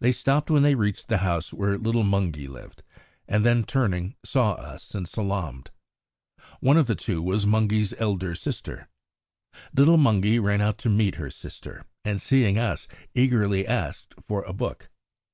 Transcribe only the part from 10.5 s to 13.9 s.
out to meet her sister, and, seeing us, eagerly